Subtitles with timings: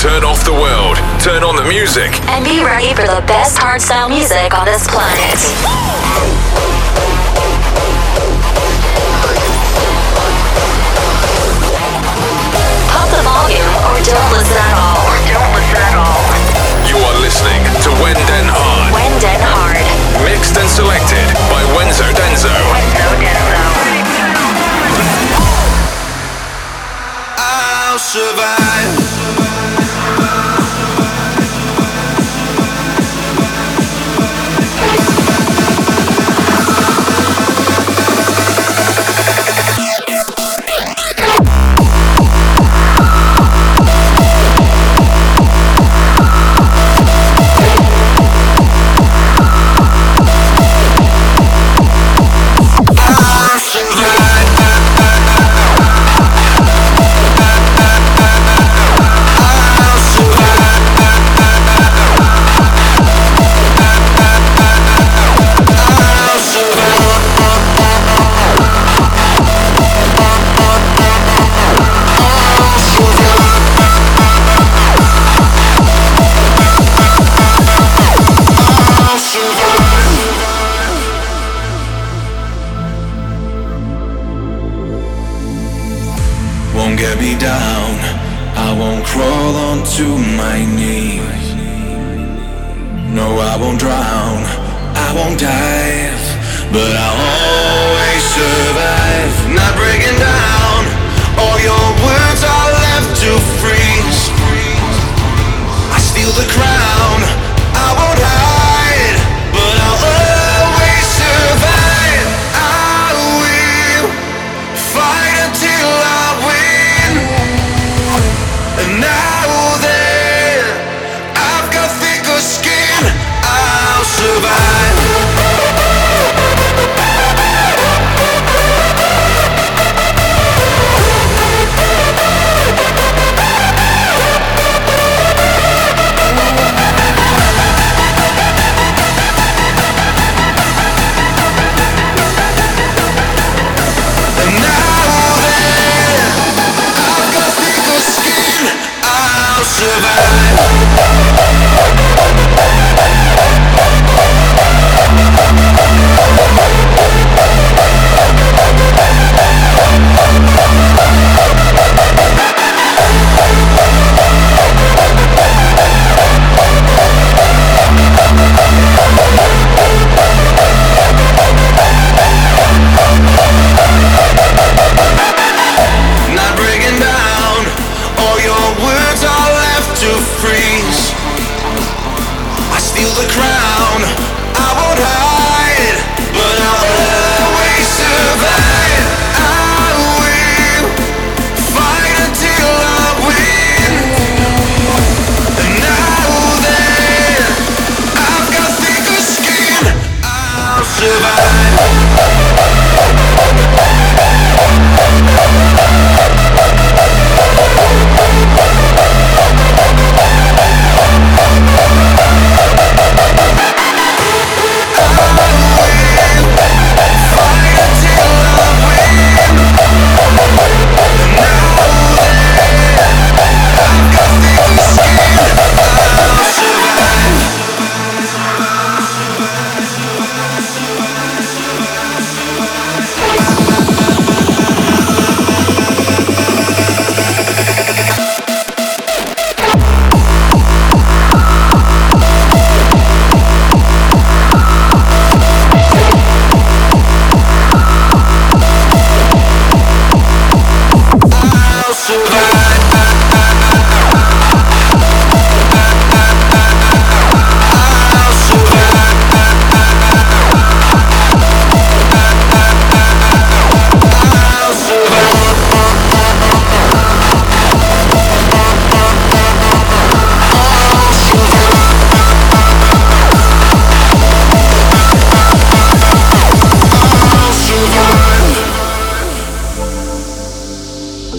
[0.00, 4.08] Turn off the world, turn on the music, and be ready for the best hardstyle
[4.08, 5.36] music on this planet.
[12.88, 15.04] Pump the volume, or don't listen at all.
[15.28, 16.24] Don't listen at all.
[16.88, 18.96] You are listening to Wenden Hard.
[18.96, 19.84] Wenden Hard.
[20.24, 22.48] Mixed and selected by Wenzo Denzo.
[22.72, 23.60] Wenzo Denzo.
[27.36, 28.99] I'll survive.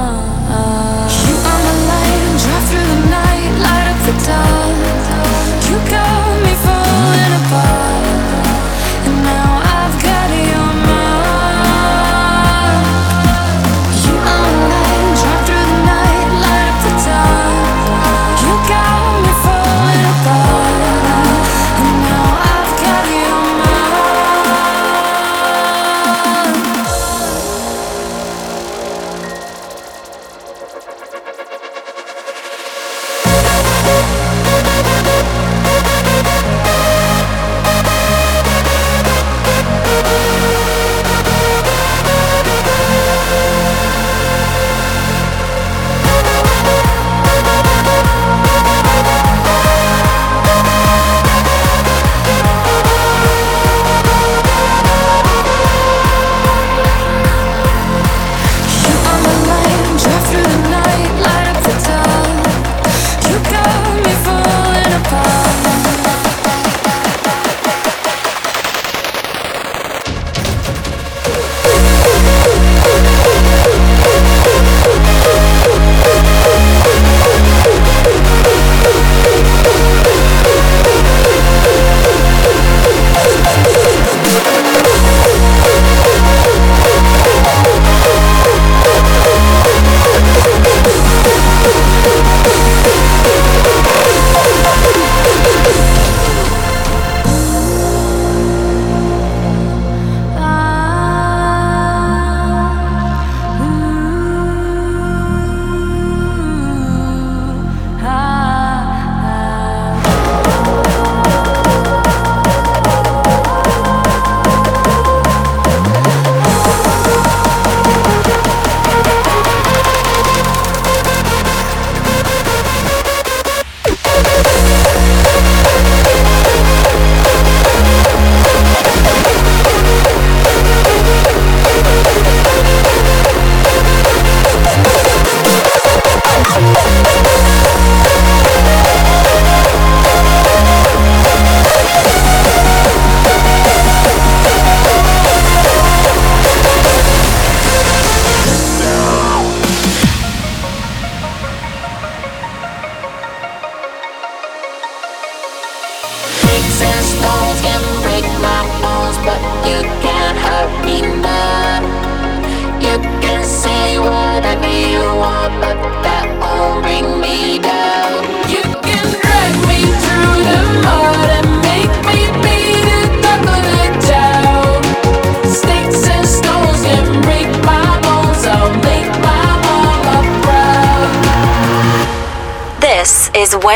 [0.00, 4.76] You are my light and drive through the night, light up the dark.
[5.68, 6.29] You go.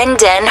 [0.04, 0.44] Rendon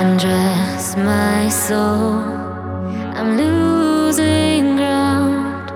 [0.00, 2.14] undress my soul.
[3.18, 5.70] I'm losing ground.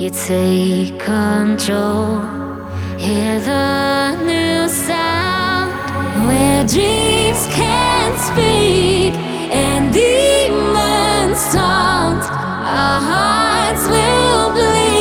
[0.00, 2.20] You take control.
[2.96, 5.70] Hear the new sound
[6.26, 9.12] where dreams can speak
[9.64, 12.24] and demons taunt.
[12.80, 14.97] Our hearts will bleed.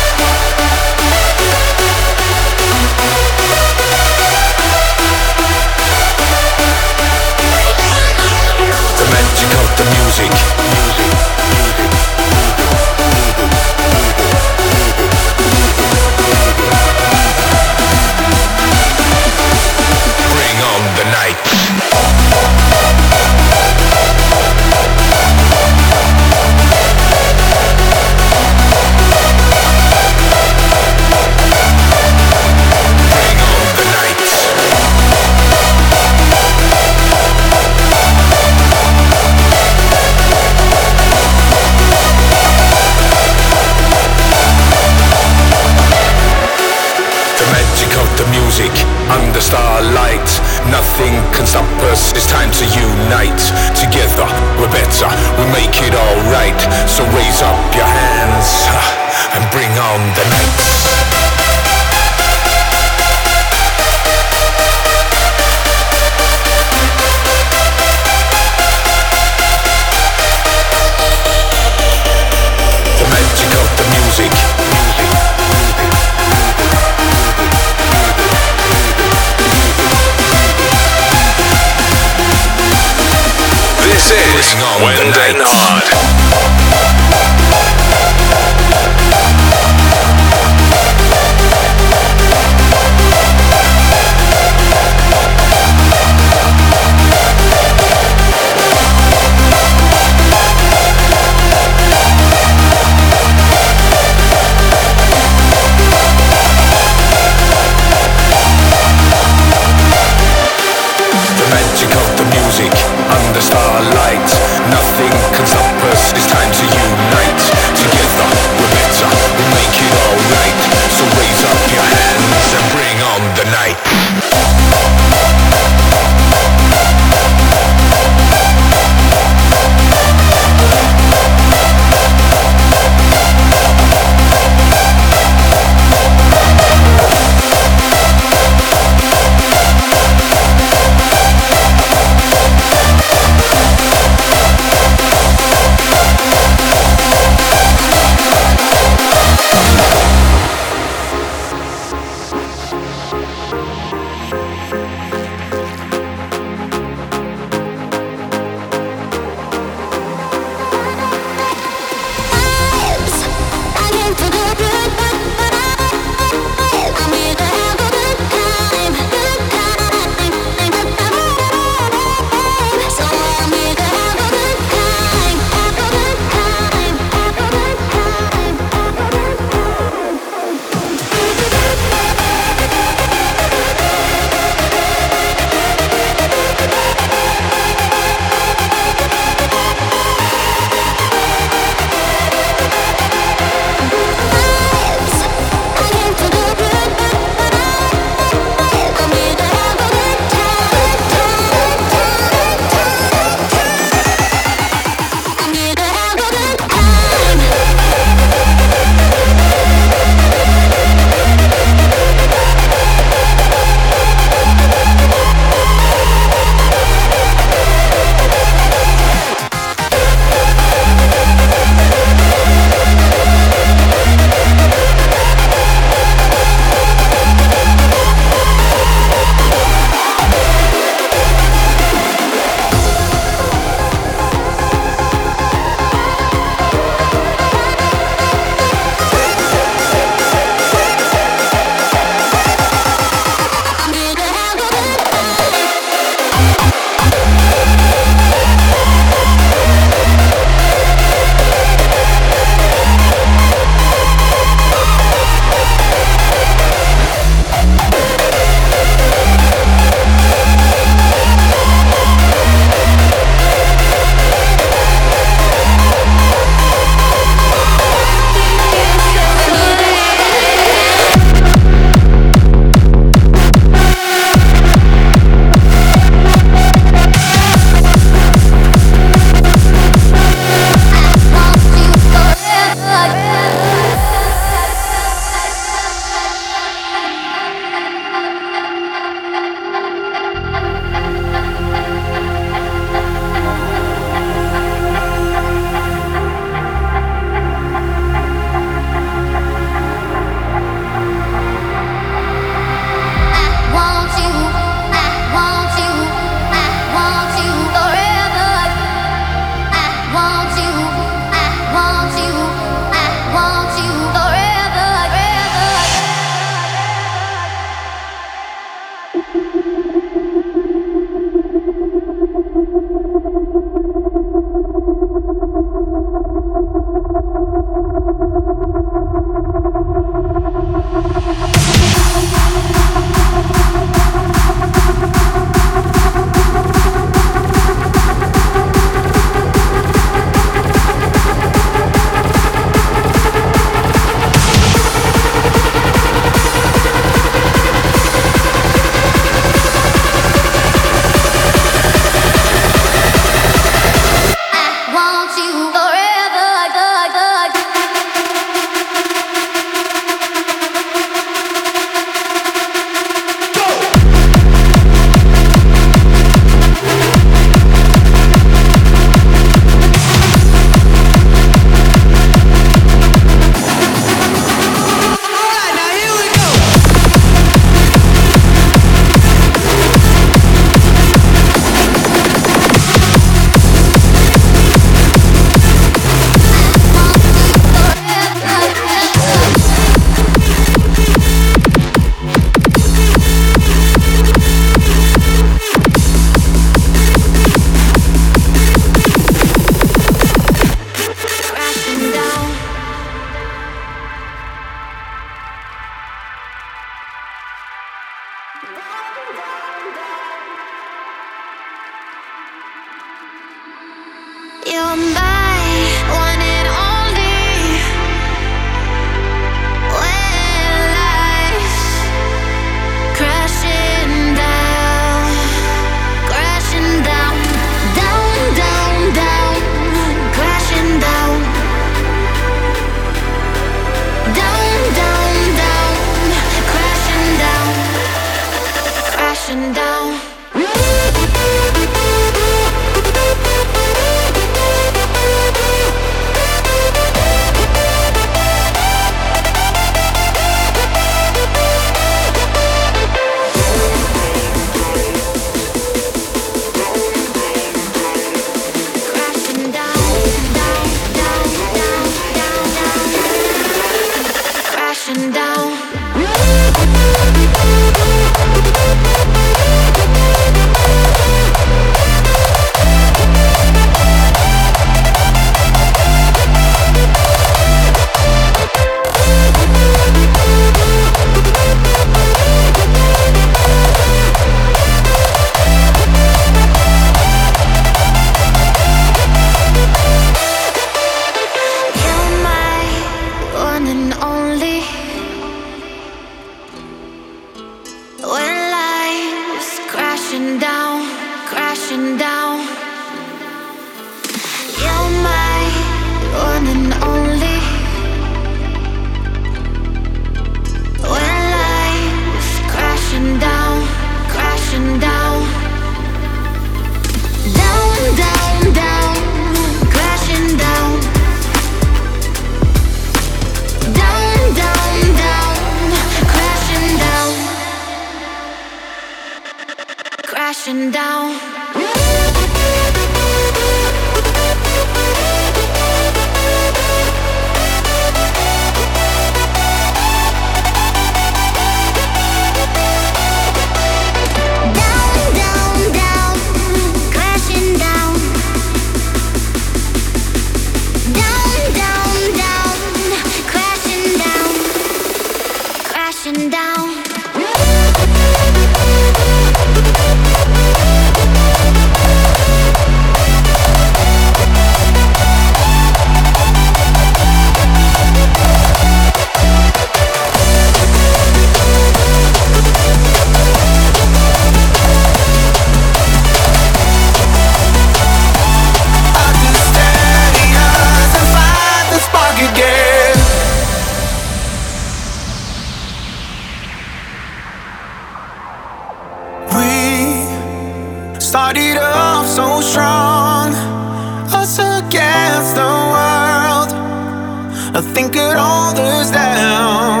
[597.82, 600.00] Think it alters down.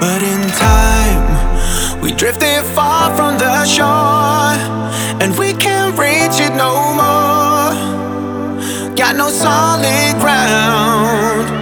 [0.00, 4.56] But in time, we drifted far from the shore,
[5.20, 7.74] and we can't reach it no more.
[8.94, 11.55] Got no solid ground.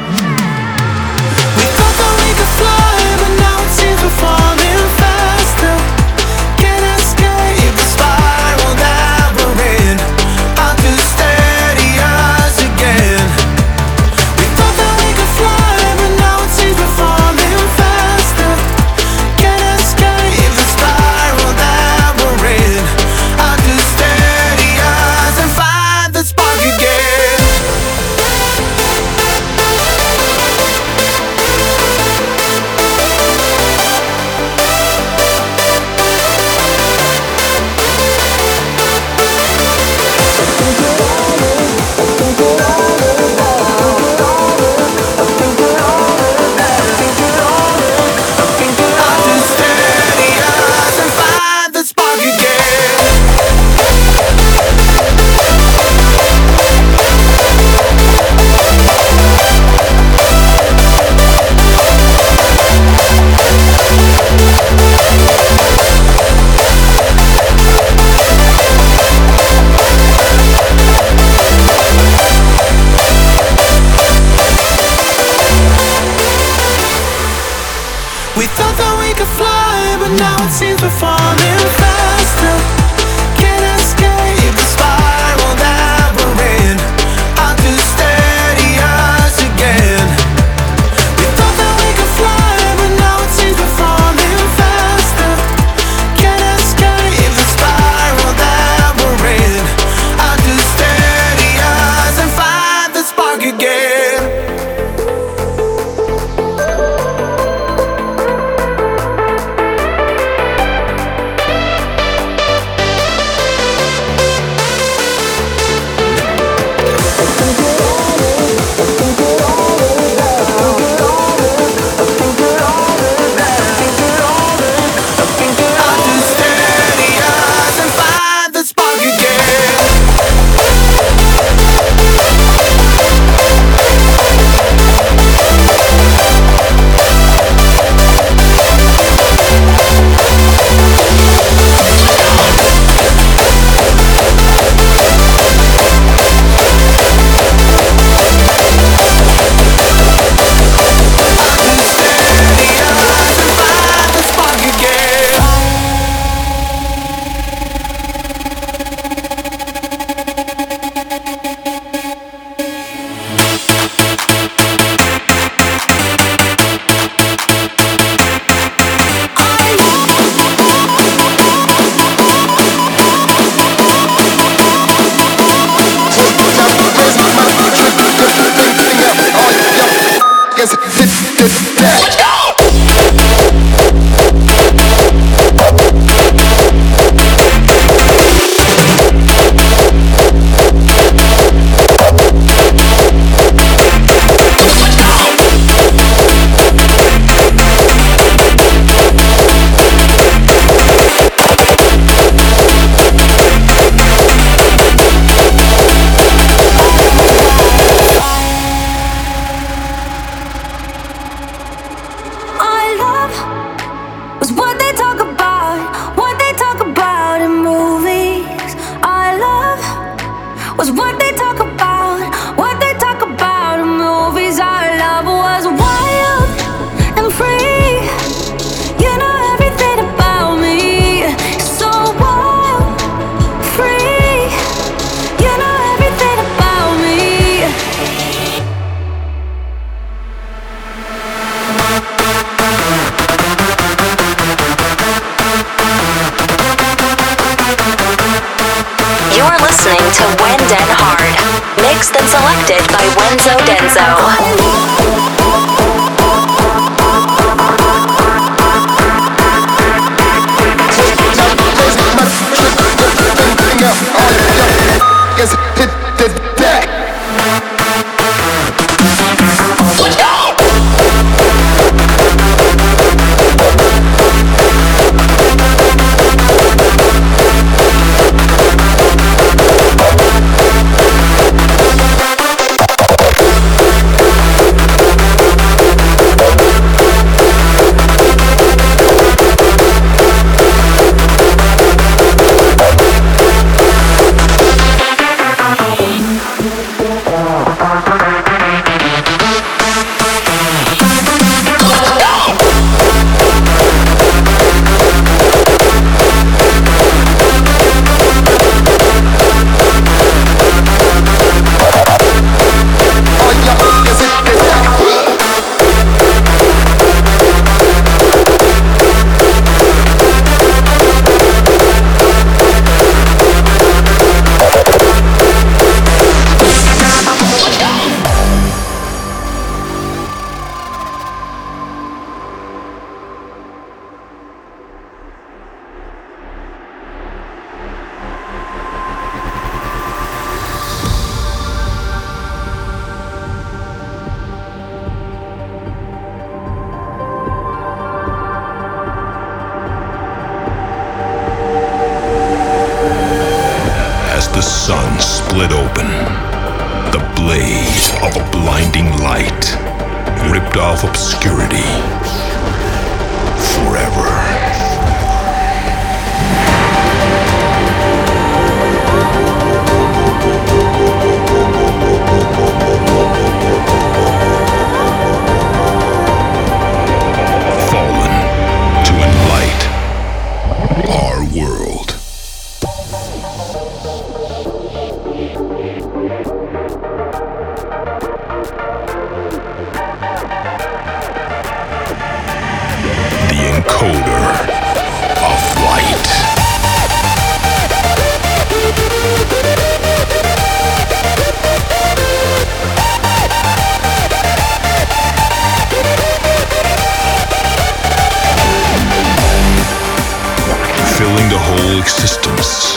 [412.37, 412.97] Existence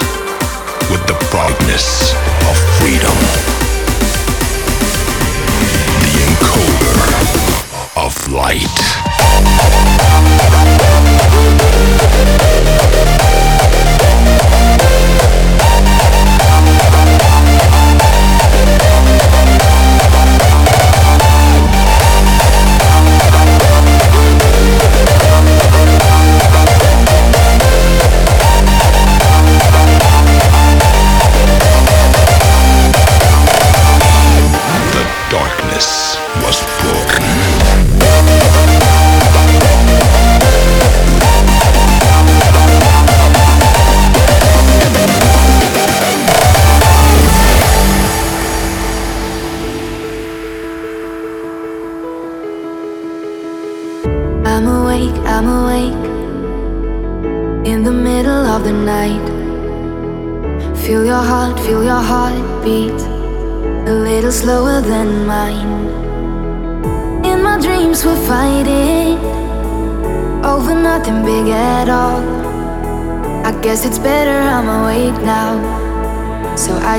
[0.89, 2.13] with the brightness
[2.49, 3.17] of freedom.
[6.01, 7.01] The encoder
[7.95, 8.77] of light.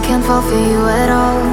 [0.08, 1.44] Can't fall for you at all.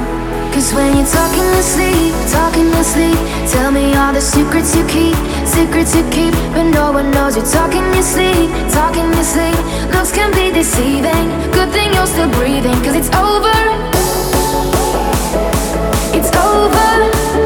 [0.54, 3.18] Cause when you're talking to sleep, talking to sleep,
[3.52, 7.44] tell me all the secrets you keep, secrets you keep, but no one knows you're
[7.44, 9.60] talking your sleep, talking your sleep.
[9.92, 11.26] Looks can be deceiving.
[11.52, 13.56] Good thing you're still breathing, cause it's over.
[16.16, 16.30] It's.
[16.34, 17.45] Over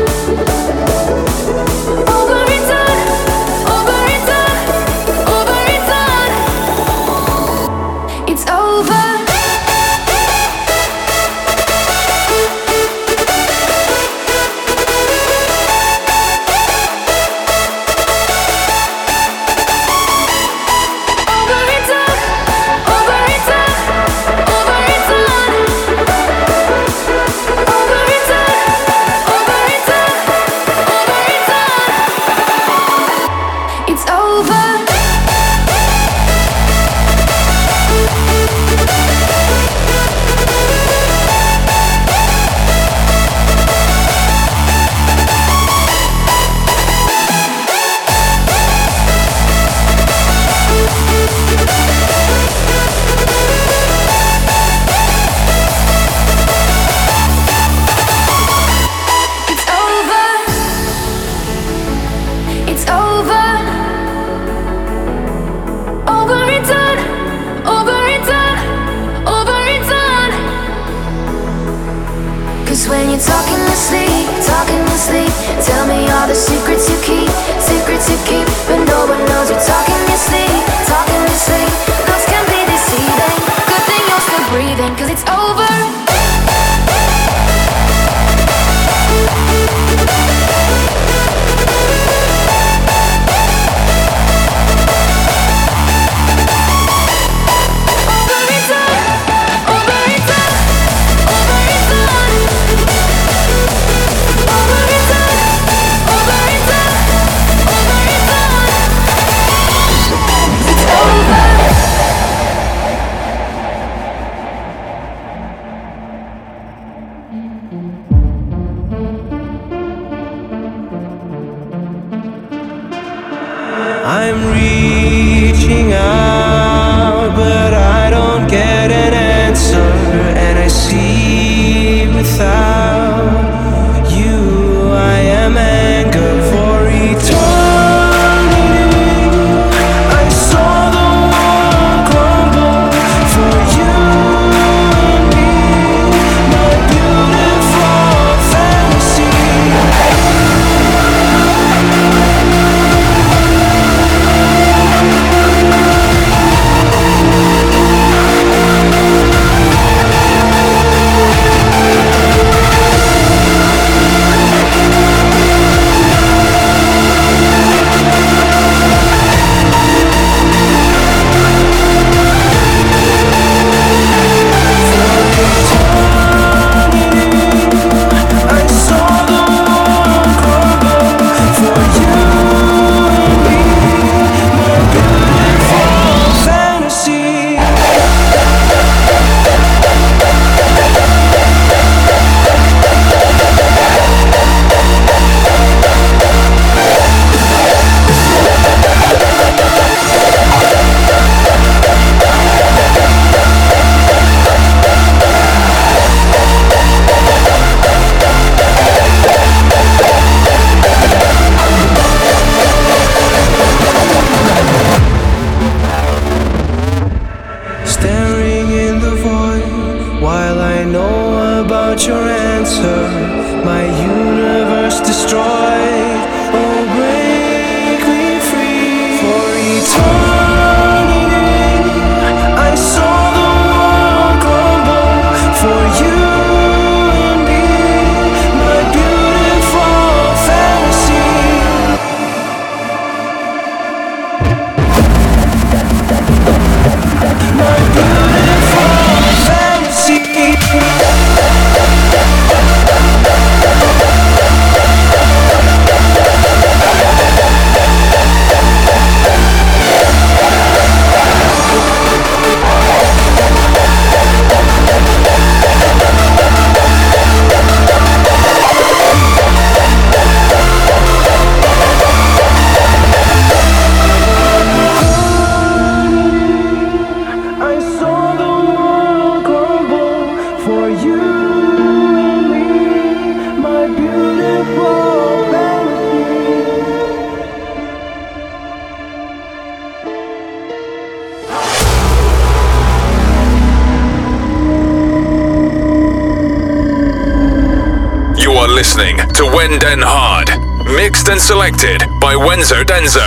[301.31, 303.23] and selected by Wenzo Denzo.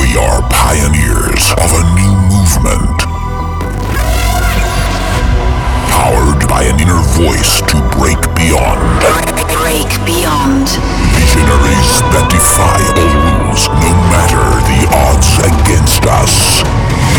[0.00, 2.96] We are pioneers of a new movement.
[5.92, 8.80] Powered by an inner voice to break beyond.
[9.52, 10.72] Break beyond.
[11.20, 13.12] Visionaries that defy all
[13.44, 14.40] rules, no matter
[14.72, 16.64] the odds against us.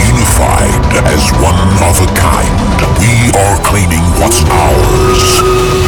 [0.10, 5.85] Unified as one of a kind, we are claiming what's ours.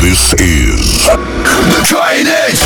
[0.00, 2.58] This is the Trident!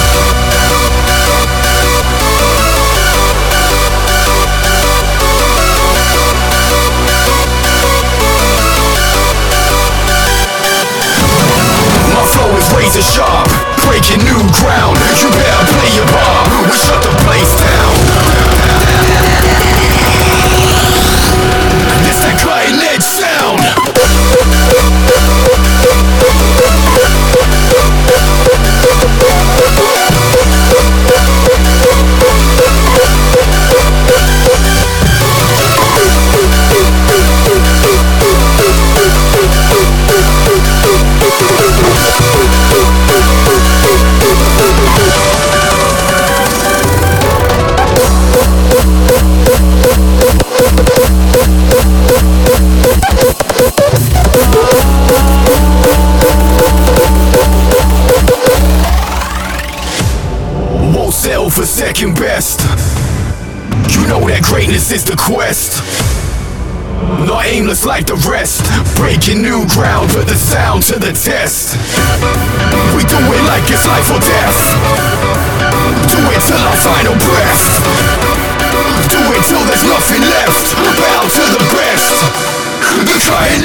[12.12, 13.48] My flow is razor sharp,
[13.84, 15.03] breaking new ground.
[61.94, 62.58] Second best.
[63.94, 65.78] You know that greatness is the quest.
[67.22, 68.66] Not aimless like the rest.
[68.98, 71.78] Breaking new ground, put the sound to the test.
[72.98, 74.58] We do it like it's life or death.
[76.10, 77.62] Do it till our final breath.
[79.06, 80.74] Do it till there's nothing left.
[80.98, 82.10] Bow to the best.
[83.06, 83.62] The trying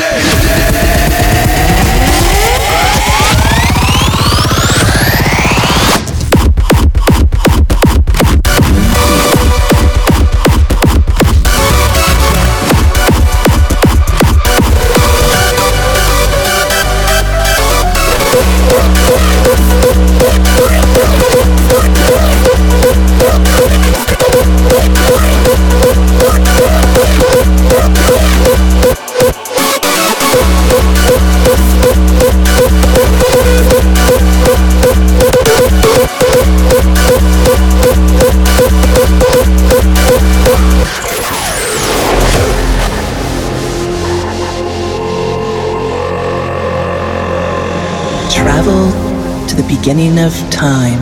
[49.79, 50.99] beginning of time,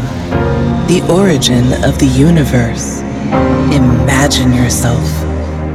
[0.87, 2.99] the origin of the universe.
[3.73, 5.01] Imagine yourself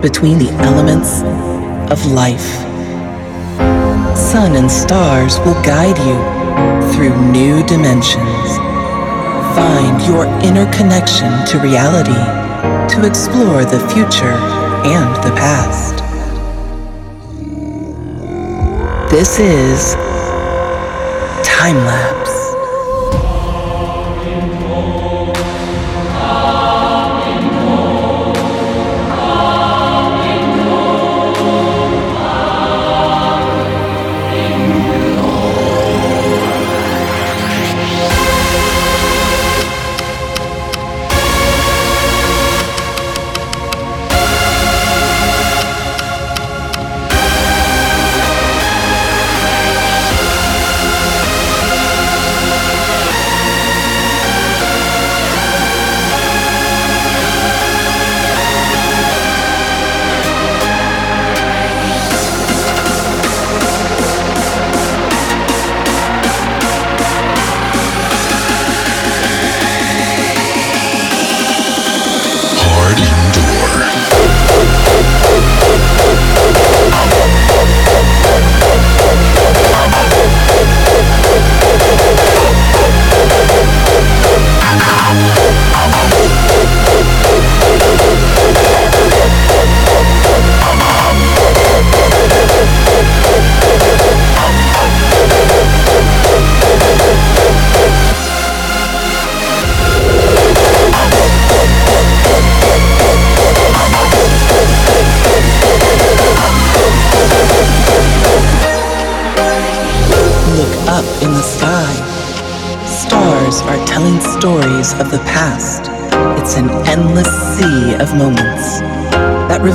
[0.01, 1.23] between the elements
[1.91, 2.47] of life.
[4.17, 6.17] Sun and stars will guide you
[6.93, 8.57] through new dimensions.
[9.59, 12.23] Find your inner connection to reality
[12.95, 14.37] to explore the future
[14.87, 15.99] and the past.
[19.11, 19.95] This is
[21.45, 22.22] Time Lapse.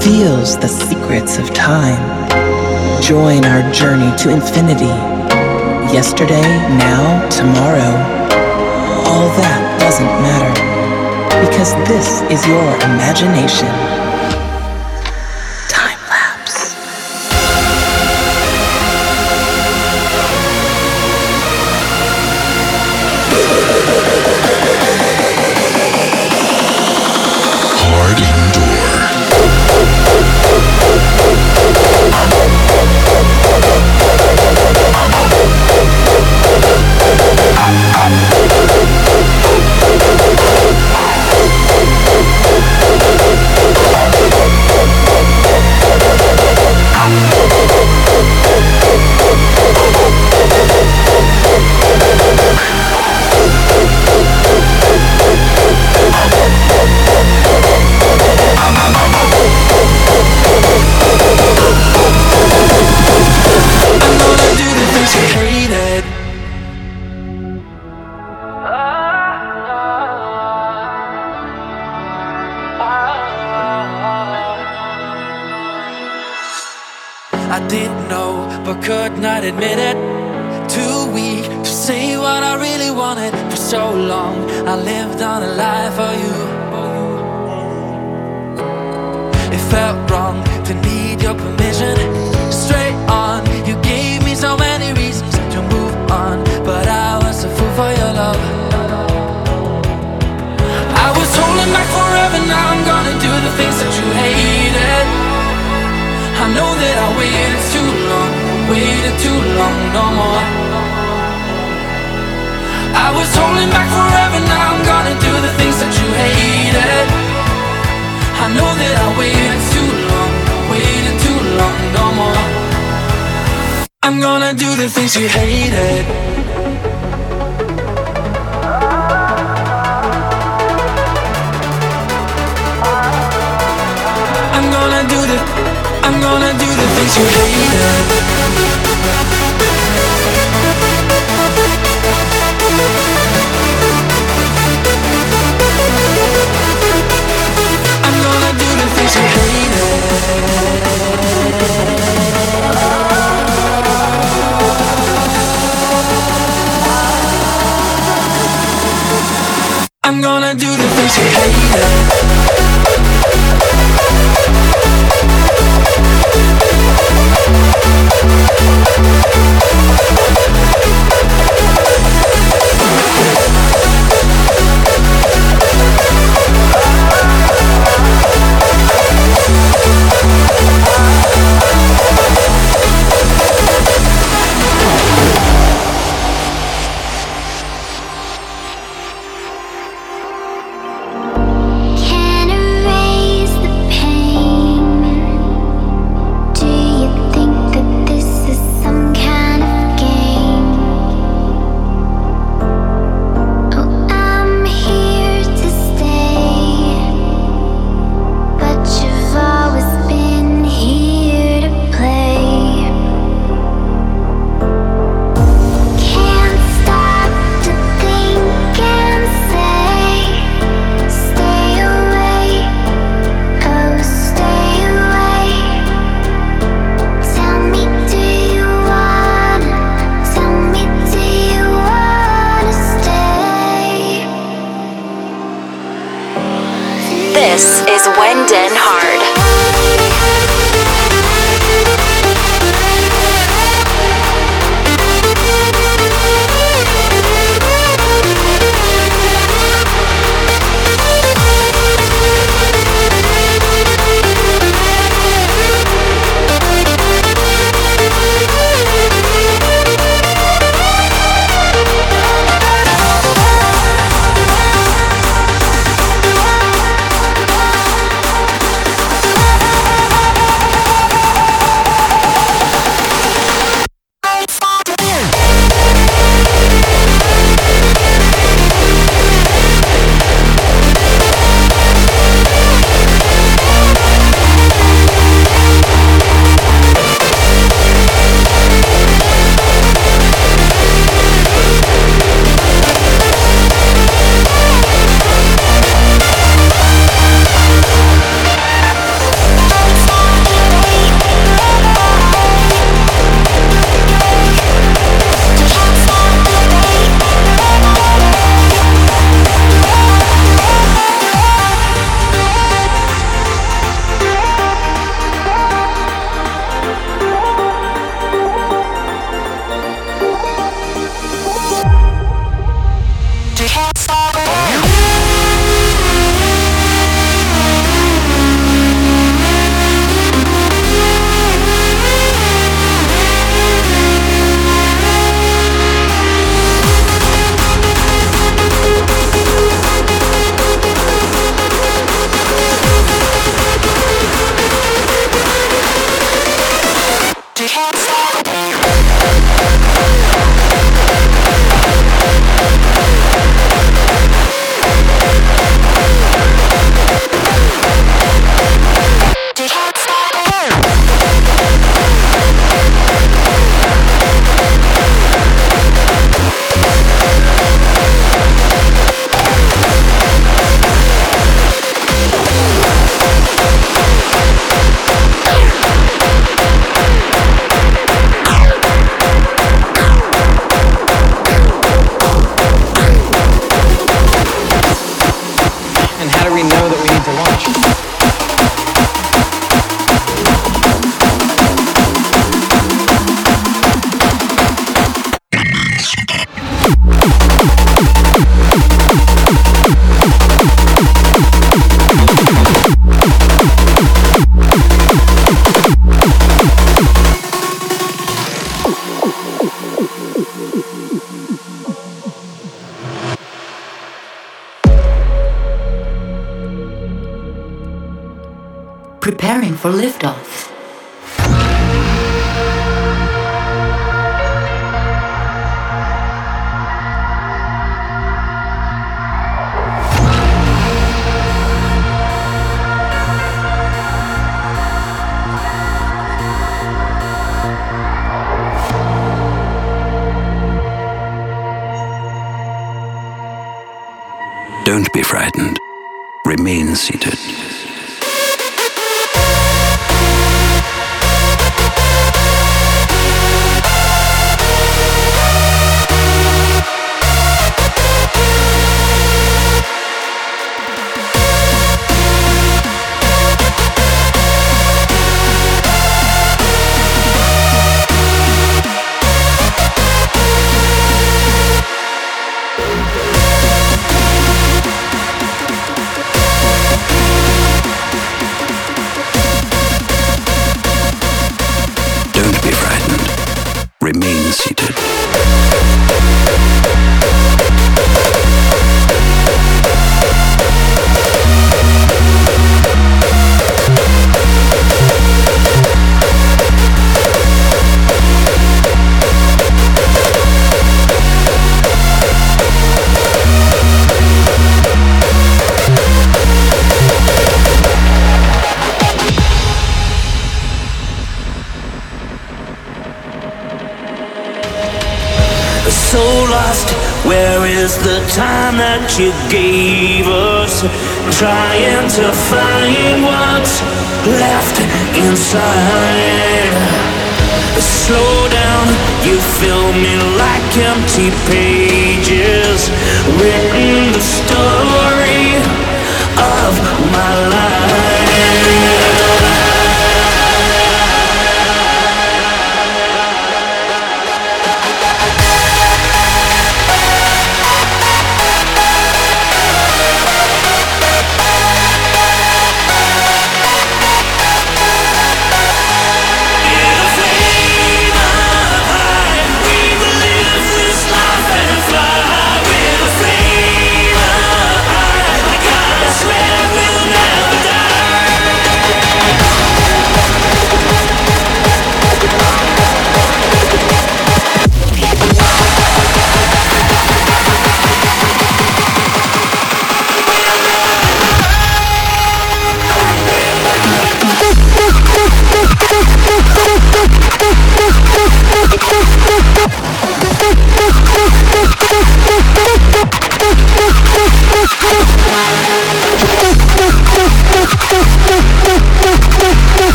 [0.00, 2.00] Reveals the secrets of time.
[3.02, 4.96] Join our journey to infinity.
[5.92, 7.92] Yesterday, now, tomorrow.
[9.10, 10.54] All that doesn't matter
[11.44, 13.68] because this is your imagination.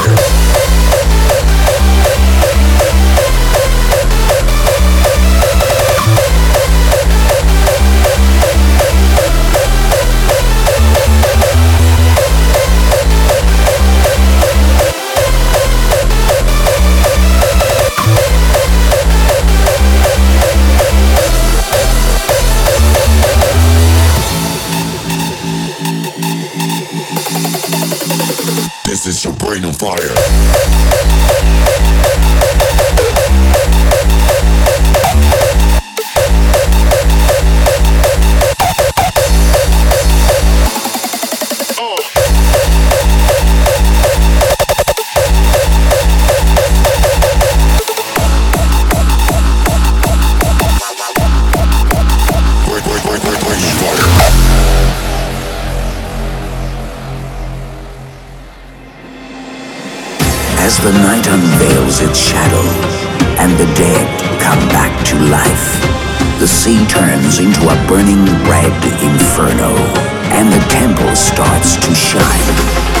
[0.00, 1.17] Thank you.
[29.48, 30.77] Rain of fire.
[66.86, 69.74] turns into a burning red inferno,
[70.36, 72.97] and the temple starts to shine.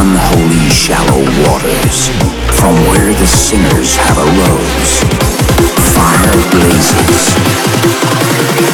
[0.00, 2.08] unholy shallow waters
[2.58, 5.02] from where the sinners have arose.
[5.94, 7.34] Fire blazes,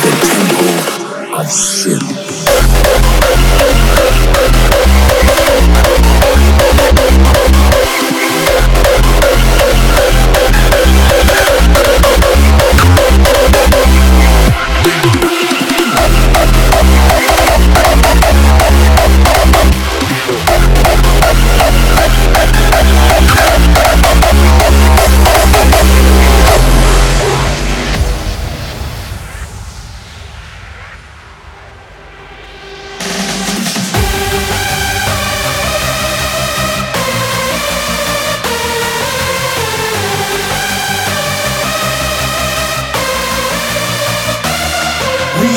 [0.04, 2.23] the temple of sin.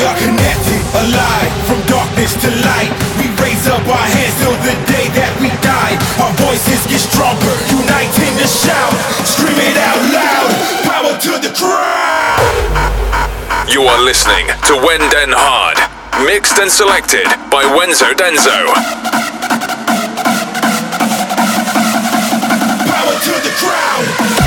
[0.04, 2.92] are connected, alive From darkness to light.
[3.18, 5.94] We raise up our hands till the day that we die.
[6.22, 7.54] Our voices get stronger,
[8.48, 8.94] shout.
[9.28, 10.50] Scream it out loud,
[10.88, 12.40] power to the crowd.
[13.68, 15.76] You are listening to Wenden Hard
[16.26, 18.74] Mixed and selected by Wenzo Denzo.
[22.88, 24.37] Power to the crowd.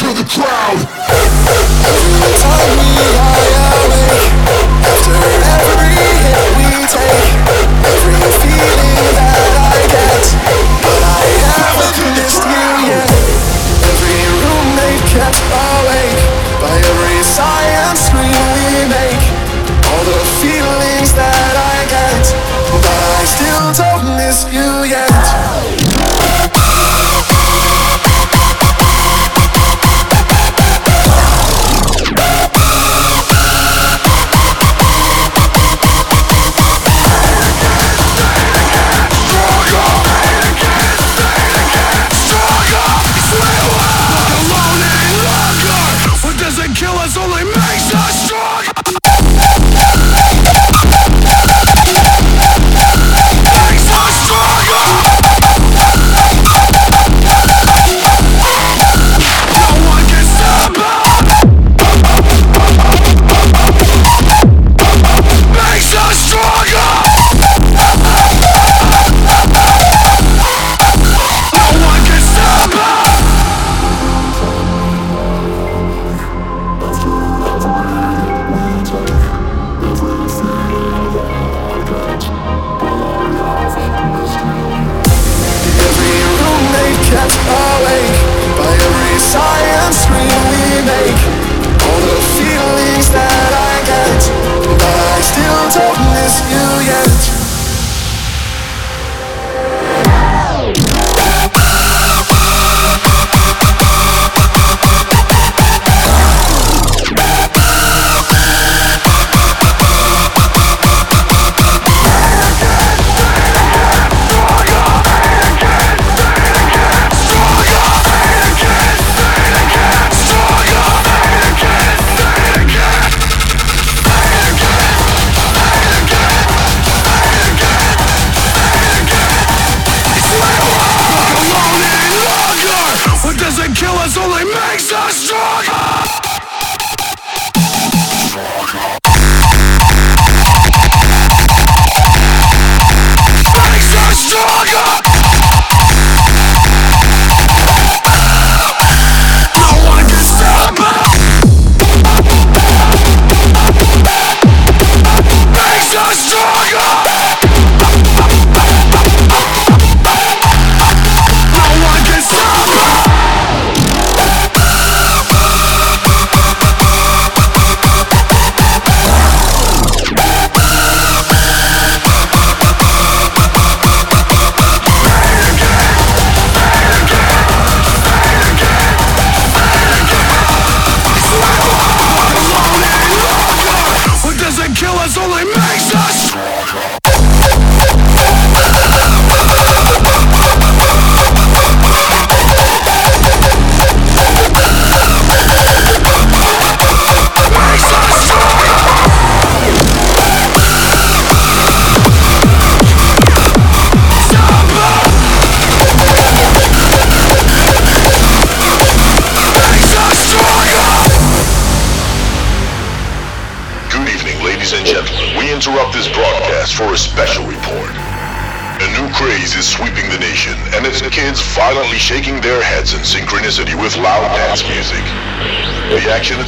[0.00, 0.80] to the crowd.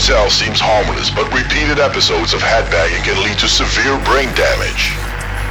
[0.02, 4.90] itself seems harmless, but repeated episodes of headbanging can lead to severe brain damage.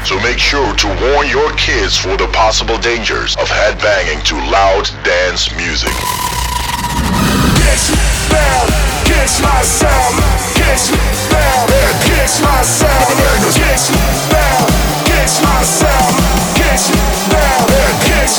[0.03, 4.91] So make sure to warn your kids for the possible dangers of headbanging to loud
[5.07, 5.95] dance music.
[7.63, 8.67] Kiss me down,
[9.07, 10.19] catch my sound,
[10.59, 10.99] kiss me
[11.31, 11.71] down,
[12.11, 13.07] catch my sound,
[13.55, 14.03] kiss me
[14.35, 14.67] down,
[15.07, 16.11] catch my sound,
[16.59, 16.91] catch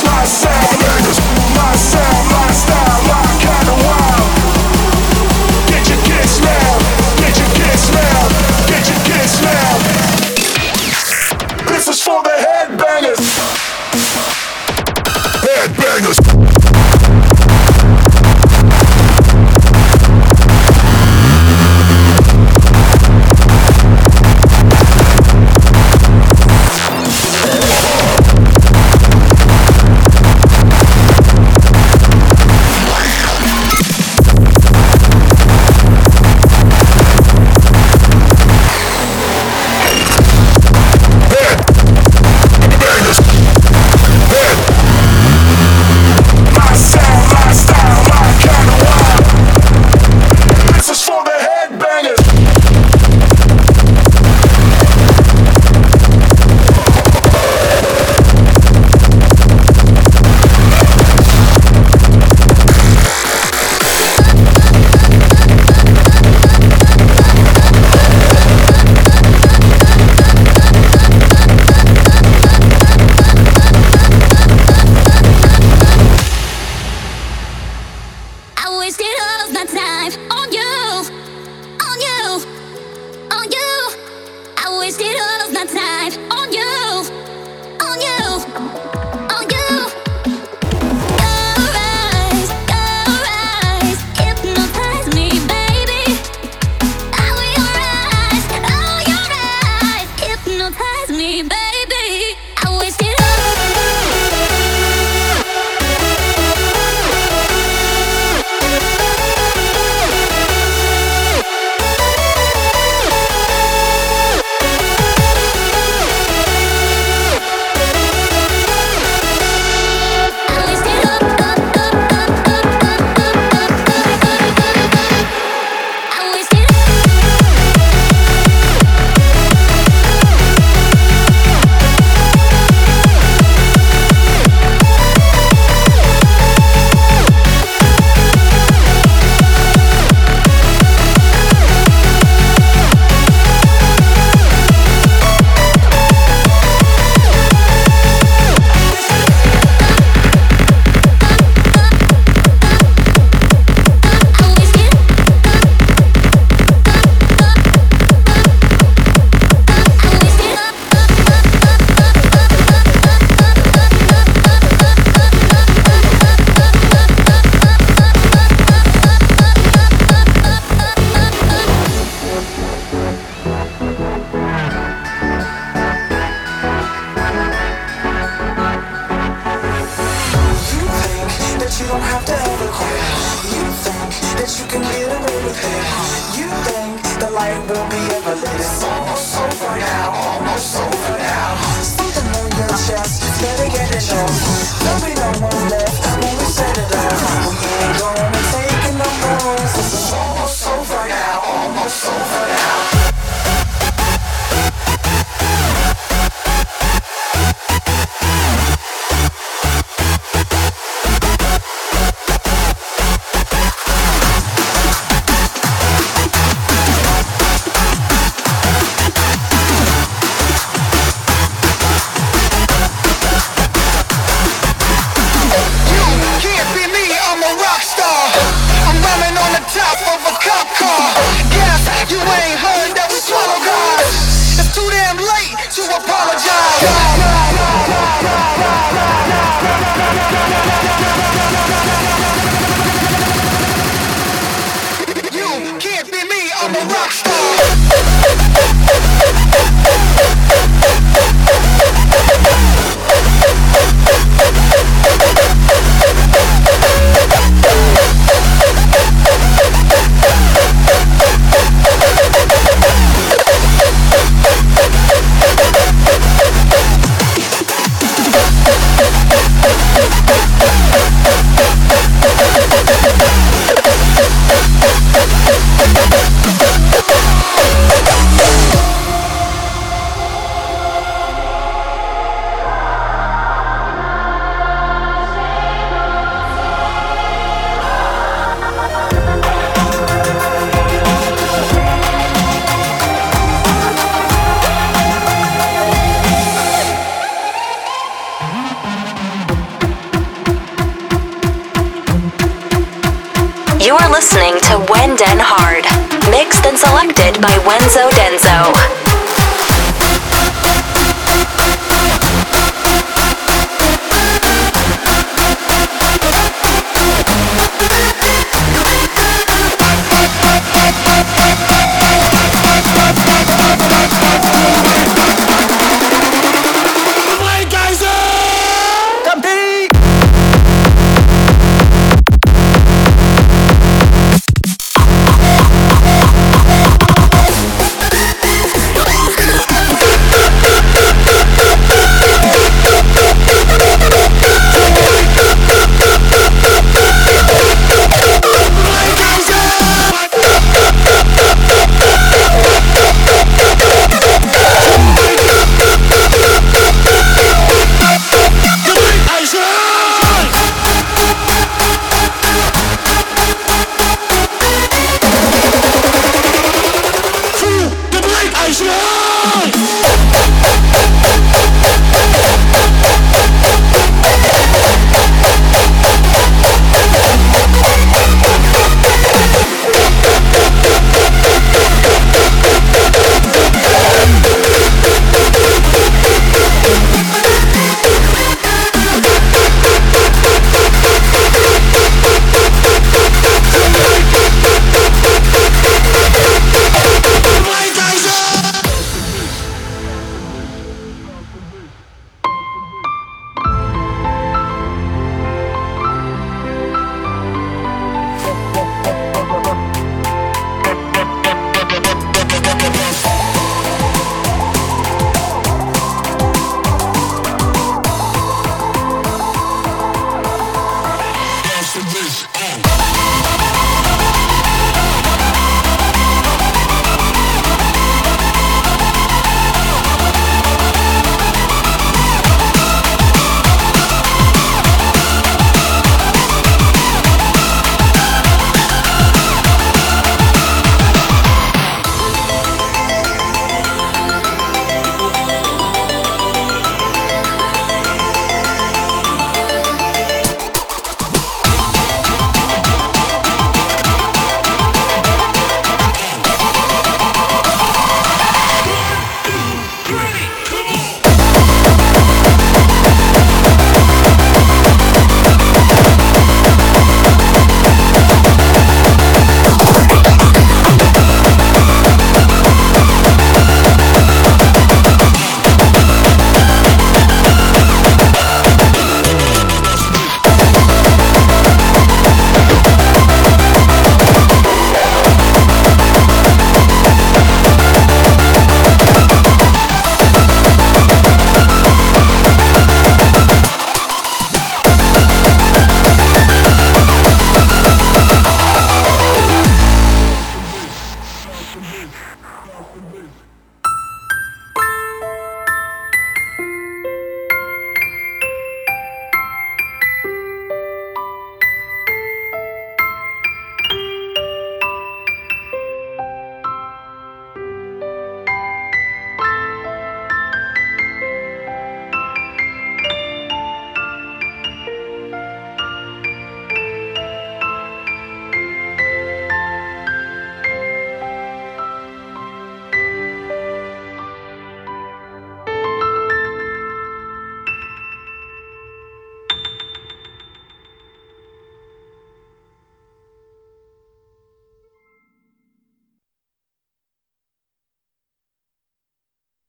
[0.05, 0.77] my sound,
[1.57, 4.22] my sound, my style, my kind of wild.